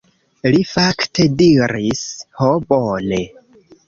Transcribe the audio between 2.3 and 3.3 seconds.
"Ho, bone."